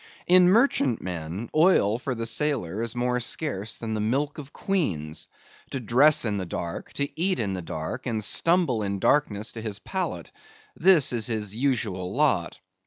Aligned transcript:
In 0.25 0.49
merchantmen, 0.49 1.51
oil 1.55 1.99
for 1.99 2.15
the 2.15 2.25
sailor 2.25 2.81
is 2.81 2.95
more 2.95 3.19
scarce 3.19 3.77
than 3.77 3.93
the 3.93 3.99
milk 3.99 4.39
of 4.39 4.51
queens. 4.51 5.27
To 5.69 5.79
dress 5.79 6.25
in 6.25 6.37
the 6.37 6.45
dark, 6.47 6.91
and 6.99 7.07
eat 7.15 7.37
in 7.39 7.53
the 7.53 7.61
dark, 7.61 8.07
and 8.07 8.23
stumble 8.23 8.81
in 8.81 8.97
darkness 8.97 9.51
to 9.51 9.61
his 9.61 9.77
pallet, 9.77 10.31
this 10.75 11.13
is 11.13 11.27
his 11.27 11.55
usual 11.55 12.11
lot. 12.15 12.57